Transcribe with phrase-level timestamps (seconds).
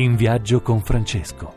[0.00, 1.56] In viaggio con Francesco.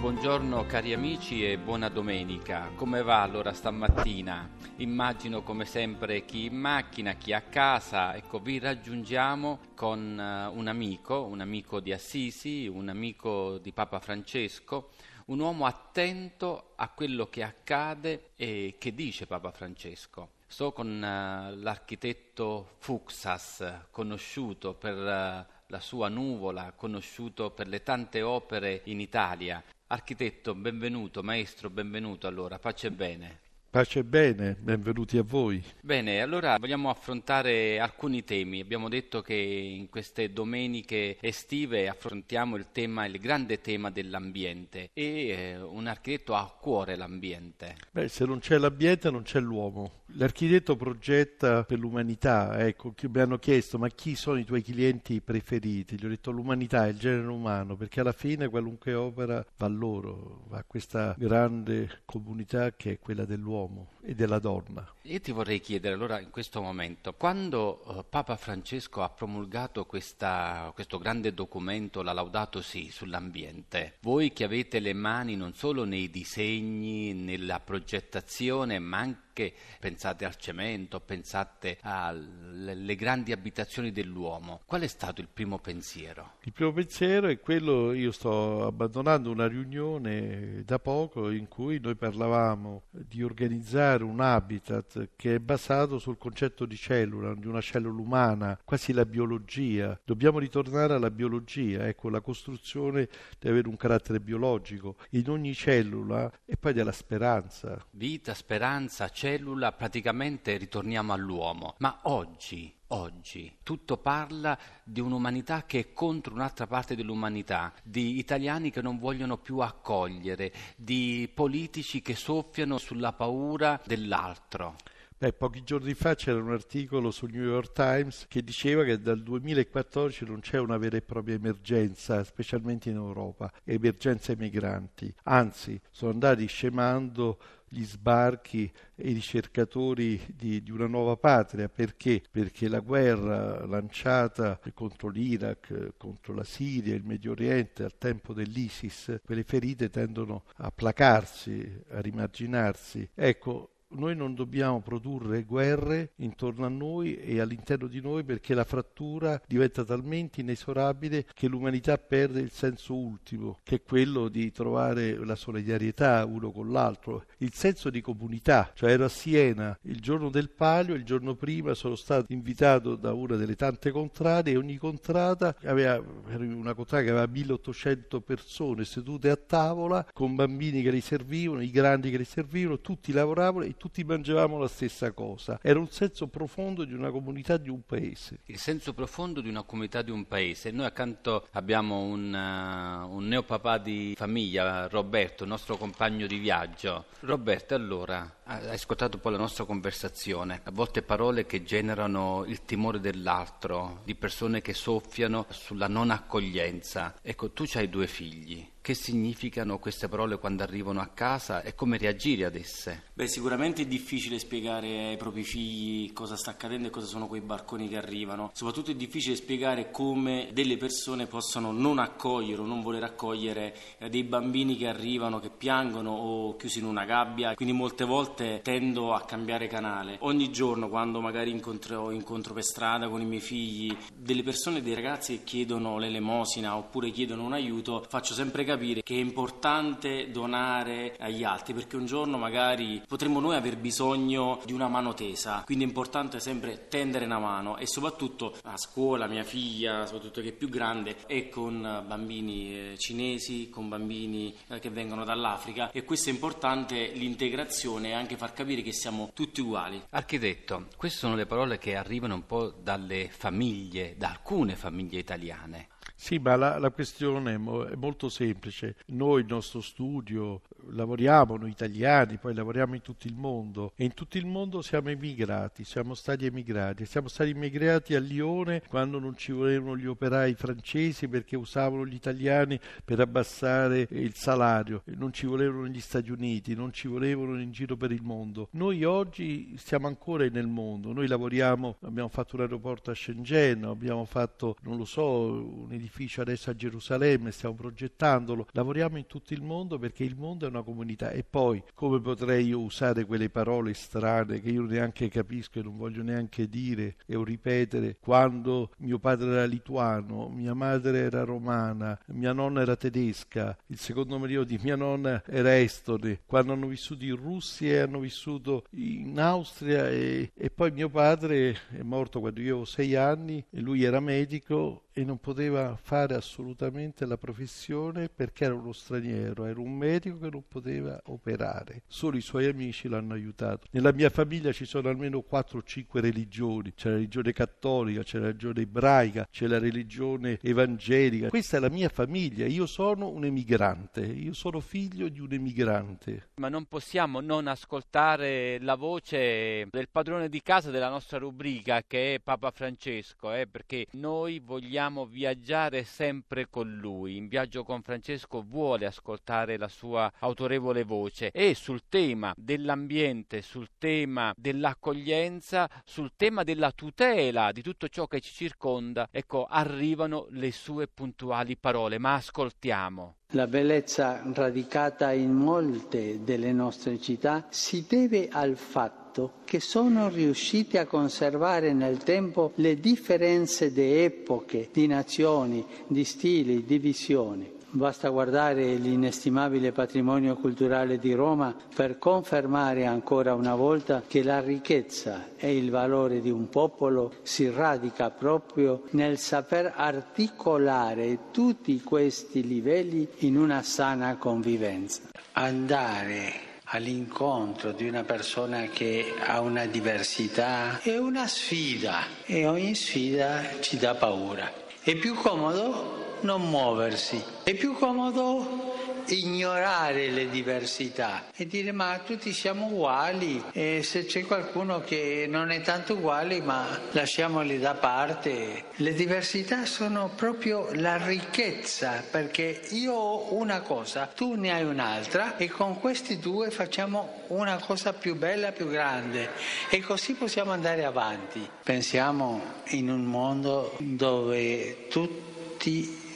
[0.00, 2.70] Buongiorno cari amici e buona domenica.
[2.74, 4.48] Come va allora stamattina?
[4.76, 8.16] Immagino come sempre chi in macchina, chi a casa.
[8.16, 14.00] Ecco, vi raggiungiamo con eh, un amico, un amico di Assisi, un amico di Papa
[14.00, 14.88] Francesco,
[15.26, 20.38] un uomo attento a quello che accade e che dice Papa Francesco.
[20.52, 28.20] Sto con uh, l'architetto Fuxas, conosciuto per uh, la sua nuvola, conosciuto per le tante
[28.20, 29.62] opere in Italia.
[29.86, 33.40] Architetto, benvenuto, maestro, benvenuto allora, pace e bene.
[33.70, 35.62] Pace e bene, benvenuti a voi.
[35.80, 38.58] Bene, allora vogliamo affrontare alcuni temi.
[38.58, 45.28] Abbiamo detto che in queste domeniche estive affrontiamo il tema, il grande tema dell'ambiente e
[45.28, 47.76] eh, un architetto ha a cuore l'ambiente.
[47.92, 49.98] Beh, se non c'è l'ambiente non c'è l'uomo.
[50.14, 55.96] L'architetto progetta per l'umanità, ecco, mi hanno chiesto ma chi sono i tuoi clienti preferiti?
[55.96, 60.42] Gli ho detto l'umanità, il genere umano, perché alla fine qualunque opera va a loro,
[60.48, 64.86] va a questa grande comunità che è quella dell'uomo dell'uomo e della donna.
[65.02, 70.70] Io ti vorrei chiedere allora in questo momento, quando uh, Papa Francesco ha promulgato questa,
[70.74, 76.10] questo grande documento, la Laudato Si, sull'ambiente, voi che avete le mani non solo nei
[76.10, 79.29] disegni, nella progettazione, ma anche
[79.78, 84.60] pensate al cemento, pensate alle grandi abitazioni dell'uomo.
[84.66, 86.34] Qual è stato il primo pensiero?
[86.42, 91.94] Il primo pensiero è quello, io sto abbandonando una riunione da poco in cui noi
[91.96, 98.00] parlavamo di organizzare un habitat che è basato sul concetto di cellula, di una cellula
[98.00, 99.98] umana, quasi la biologia.
[100.04, 106.30] Dobbiamo ritornare alla biologia, ecco, la costruzione deve avere un carattere biologico in ogni cellula
[106.44, 107.84] e poi della speranza.
[107.90, 109.28] Vita, speranza, cellula,
[109.76, 111.74] praticamente ritorniamo all'uomo.
[111.78, 118.72] Ma oggi Oggi tutto parla di un'umanità che è contro un'altra parte dell'umanità, di italiani
[118.72, 124.74] che non vogliono più accogliere, di politici che soffiano sulla paura dell'altro.
[125.16, 129.22] Beh, pochi giorni fa c'era un articolo sul New York Times che diceva che dal
[129.22, 135.14] 2014 non c'è una vera e propria emergenza, specialmente in Europa, emergenza ai migranti.
[135.24, 137.38] Anzi, sono andati scemando
[137.72, 141.68] gli sbarchi e i ricercatori di, di, una nuova patria.
[141.68, 142.20] Perché?
[142.28, 149.20] Perché la guerra lanciata contro l'Iraq, contro la Siria, il Medio Oriente al tempo dell'ISIS,
[149.24, 153.08] quelle ferite tendono a placarsi, a rimarginarsi.
[153.14, 158.64] Ecco, noi non dobbiamo produrre guerre intorno a noi e all'interno di noi perché la
[158.64, 165.16] frattura diventa talmente inesorabile che l'umanità perde il senso ultimo, che è quello di trovare
[165.24, 168.70] la solidarietà uno con l'altro, il senso di comunità.
[168.74, 173.12] Cioè ero a Siena il giorno del palio, il giorno prima sono stato invitato da
[173.12, 176.00] una delle tante contrade e ogni contrada aveva
[176.36, 181.70] una contrada che aveva 1800 persone sedute a tavola con bambini che li servivano, i
[181.70, 185.58] grandi che li servivano, tutti lavoravano e tutti mangiavamo la stessa cosa.
[185.62, 188.40] Era un senso profondo di una comunità di un paese.
[188.44, 190.70] Il senso profondo di una comunità di un paese.
[190.70, 197.06] Noi accanto abbiamo un, uh, un neopapà di famiglia, Roberto, nostro compagno di viaggio.
[197.20, 202.64] Roberto, allora, hai ascoltato un po' la nostra conversazione, a volte parole che generano il
[202.64, 207.14] timore dell'altro, di persone che soffiano sulla non accoglienza.
[207.22, 208.68] Ecco, tu hai due figli.
[208.82, 213.02] Che significano queste parole quando arrivano a casa e come reagire ad esse?
[213.12, 217.42] Beh, sicuramente è difficile spiegare ai propri figli cosa sta accadendo e cosa sono quei
[217.42, 218.50] barconi che arrivano.
[218.54, 224.08] Soprattutto è difficile spiegare come delle persone possano non accogliere o non voler accogliere eh,
[224.08, 227.54] dei bambini che arrivano, che piangono o chiusi in una gabbia.
[227.54, 230.16] Quindi molte volte tendo a cambiare canale.
[230.20, 234.94] Ogni giorno quando magari incontro, incontro per strada con i miei figli delle persone, dei
[234.94, 241.16] ragazzi che chiedono l'elemosina oppure chiedono un aiuto, faccio sempre capire che è importante donare
[241.18, 245.84] agli altri perché un giorno magari potremmo noi aver bisogno di una mano tesa, quindi
[245.84, 250.52] è importante sempre tendere una mano e soprattutto a scuola mia figlia, soprattutto che è
[250.52, 256.30] più grande, è con bambini eh, cinesi, con bambini eh, che vengono dall'Africa e questo
[256.30, 260.00] è importante l'integrazione e anche far capire che siamo tutti uguali.
[260.10, 265.88] Architetto, queste sono le parole che arrivano un po' dalle famiglie, da alcune famiglie italiane.
[266.20, 268.94] Sì, ma la, la questione è, mo- è, molto semplice.
[269.06, 274.12] Noi, il nostro studio, lavoriamo noi italiani, poi lavoriamo in tutto il mondo e in
[274.12, 279.34] tutto il mondo siamo emigrati, siamo stati emigrati, siamo stati emigrati a Lione quando non
[279.34, 285.46] ci volevano gli operai francesi perché usavano gli italiani per abbassare il salario, non ci
[285.46, 288.68] volevano negli Stati Uniti, non ci volevano in giro per il mondo.
[288.72, 294.26] Noi oggi siamo ancora nel mondo, noi lavoriamo, abbiamo fatto un aeroporto a Shenzhen, abbiamo
[294.26, 299.62] fatto, non lo so, un edificio adesso a Gerusalemme, stiamo progettandolo, lavoriamo in tutto il
[299.62, 301.30] mondo perché il mondo è una comunità.
[301.30, 305.96] E poi come potrei io usare quelle parole strane che io neanche capisco e non
[305.96, 308.16] voglio neanche dire e ripetere?
[308.20, 314.38] Quando mio padre era lituano, mia madre era romana, mia nonna era tedesca, il secondo
[314.38, 319.38] marito di mia nonna era estone, quando hanno vissuto in Russia e hanno vissuto in
[319.38, 324.02] Austria e, e poi mio padre è morto quando io avevo sei anni e lui
[324.02, 329.96] era medico e non poteva fare assolutamente la professione perché era uno straniero, era un
[329.96, 332.02] medico che non poteva operare.
[332.06, 333.86] Solo i suoi amici l'hanno aiutato.
[333.90, 338.38] Nella mia famiglia ci sono almeno 4 o 5 religioni, c'è la religione cattolica, c'è
[338.38, 341.48] la religione ebraica, c'è la religione evangelica.
[341.48, 346.50] Questa è la mia famiglia, io sono un emigrante, io sono figlio di un emigrante.
[346.56, 352.34] Ma non possiamo non ascoltare la voce del padrone di casa della nostra rubrica che
[352.34, 357.36] è Papa Francesco, eh, perché noi vogliamo vogliamo viaggiare sempre con lui.
[357.36, 363.88] In viaggio con Francesco vuole ascoltare la sua autorevole voce e sul tema dell'ambiente, sul
[363.98, 370.70] tema dell'accoglienza, sul tema della tutela di tutto ciò che ci circonda, ecco, arrivano le
[370.70, 373.39] sue puntuali parole, ma ascoltiamo.
[373.54, 380.98] La bellezza radicata in molte delle nostre città si deve al fatto che sono riusciti
[380.98, 387.78] a conservare nel tempo le differenze di epoche, di nazioni, di stili, di visioni.
[387.92, 395.48] Basta guardare l'inestimabile patrimonio culturale di Roma per confermare ancora una volta che la ricchezza
[395.56, 403.26] e il valore di un popolo si radica proprio nel saper articolare tutti questi livelli
[403.38, 405.22] in una sana convivenza.
[405.54, 413.80] Andare all'incontro di una persona che ha una diversità è una sfida e ogni sfida
[413.80, 414.70] ci dà paura.
[415.02, 417.42] È più comodo non muoversi.
[417.62, 418.98] È più comodo
[419.28, 425.70] ignorare le diversità e dire ma tutti siamo uguali e se c'è qualcuno che non
[425.70, 428.84] è tanto uguale ma lasciamoli da parte.
[428.96, 435.56] Le diversità sono proprio la ricchezza perché io ho una cosa, tu ne hai un'altra
[435.56, 439.50] e con questi due facciamo una cosa più bella, più grande
[439.88, 441.68] e così possiamo andare avanti.
[441.82, 446.28] Pensiamo in un mondo dove tutti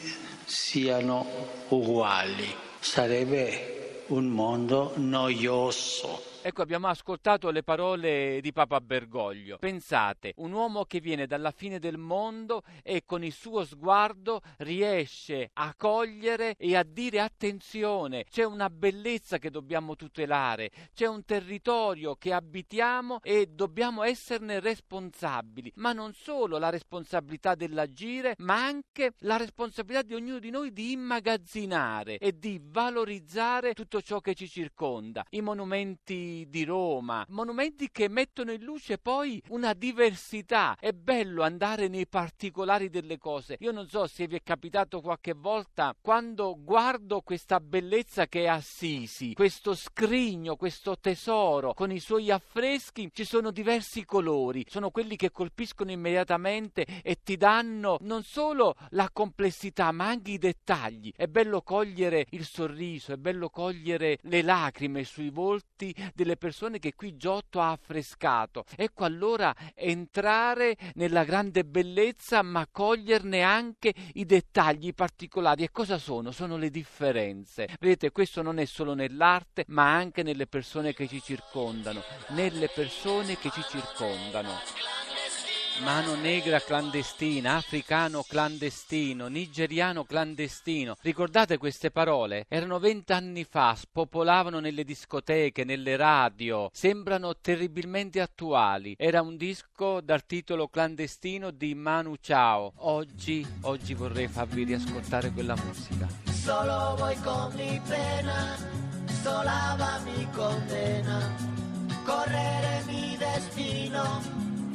[0.47, 1.27] siano
[1.69, 2.55] uguali.
[2.81, 6.34] Sarebbe un mondo noioso.
[6.47, 9.57] Ecco, abbiamo ascoltato le parole di Papa Bergoglio.
[9.57, 15.49] Pensate, un uomo che viene dalla fine del mondo e con il suo sguardo riesce
[15.55, 22.15] a cogliere e a dire attenzione, c'è una bellezza che dobbiamo tutelare, c'è un territorio
[22.17, 29.39] che abitiamo e dobbiamo esserne responsabili, ma non solo la responsabilità dell'agire, ma anche la
[29.39, 35.25] responsabilità di ognuno di noi di immagazzinare e di valorizzare tutto ciò che ci circonda,
[35.31, 40.77] i monumenti di Roma, monumenti che mettono in luce poi una diversità.
[40.79, 43.57] È bello andare nei particolari delle cose.
[43.61, 48.47] Io non so se vi è capitato qualche volta quando guardo questa bellezza che è
[48.47, 55.17] Assisi, questo scrigno, questo tesoro con i suoi affreschi, ci sono diversi colori, sono quelli
[55.17, 61.13] che colpiscono immediatamente e ti danno non solo la complessità ma anche i dettagli.
[61.15, 66.95] È bello cogliere il sorriso, è bello cogliere le lacrime sui volti delle persone che
[66.95, 68.65] qui Giotto ha affrescato.
[68.77, 75.63] Ecco allora entrare nella grande bellezza ma coglierne anche i dettagli, particolari.
[75.63, 76.33] E cosa sono?
[76.33, 77.69] Sono le differenze.
[77.79, 83.37] Vedete, questo non è solo nell'arte ma anche nelle persone che ci circondano, nelle persone
[83.37, 85.14] che ci circondano
[85.83, 90.97] mano negra clandestina, africano clandestino, nigeriano clandestino.
[91.01, 92.47] Ricordate queste parole?
[92.49, 98.95] Erano vent'anni fa, spopolavano nelle discoteche, nelle radio, sembrano terribilmente attuali.
[98.99, 102.73] Era un disco dal titolo clandestino di Manu Chao.
[102.77, 106.07] Oggi, oggi vorrei farvi riascoltare quella musica.
[106.31, 108.57] Solo voi con mi pena,
[109.23, 111.35] sola mi condena,
[112.05, 114.54] correre mi destino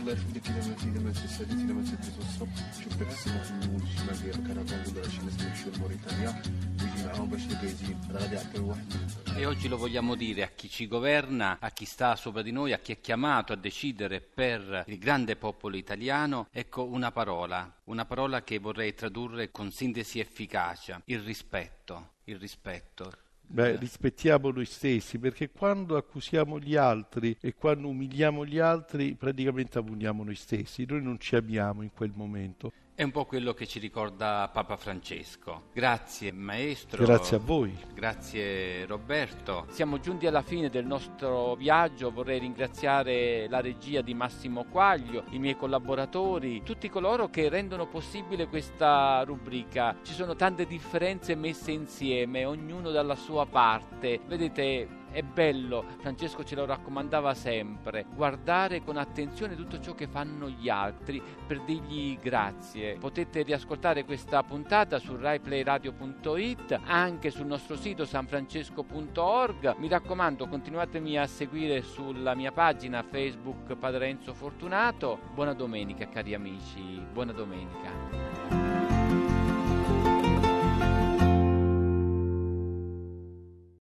[0.00, 3.82] الله يخليك اذا ما اذا ما تساليت اذا ما تدوز الصبح شوف داك السمك الاول
[3.82, 6.42] الشمال ديالك انا كنقول لشي ناس يمشيو لموريتانيا
[6.80, 10.66] ويجي معاهم باش يقيزين راه غادي يعطيو واحد E oggi lo vogliamo dire a chi
[10.70, 14.84] ci governa, a chi sta sopra di noi, a chi è chiamato a decidere per
[14.86, 21.02] il grande popolo italiano, ecco una parola, una parola che vorrei tradurre con sintesi efficacia,
[21.04, 23.12] il rispetto, il rispetto.
[23.53, 29.77] Beh, rispettiamo noi stessi, perché quando accusiamo gli altri e quando umiliamo gli altri, praticamente
[29.77, 30.85] ammoniamo noi stessi.
[30.87, 32.71] Noi non ci amiamo in quel momento.
[32.93, 35.69] È un po' quello che ci ricorda Papa Francesco.
[35.73, 37.03] Grazie maestro.
[37.03, 37.75] Grazie a voi.
[37.93, 39.65] Grazie Roberto.
[39.69, 42.11] Siamo giunti alla fine del nostro viaggio.
[42.11, 48.47] Vorrei ringraziare la regia di Massimo Quaglio, i miei collaboratori, tutti coloro che rendono possibile
[48.47, 49.97] questa rubrica.
[50.03, 54.19] Ci sono tante differenze messe insieme, ognuno dalla sua parte.
[54.27, 60.49] Vedete, è bello, Francesco ce lo raccomandava sempre, guardare con attenzione tutto ciò che fanno
[60.49, 62.95] gli altri per dirgli grazie.
[62.97, 69.75] Potete riascoltare questa puntata su raiplayradio.it, anche sul nostro sito sanfrancesco.org.
[69.77, 75.19] Mi raccomando, continuatemi a seguire sulla mia pagina Facebook Padre Enzo Fortunato.
[75.33, 78.30] Buona domenica cari amici, buona domenica.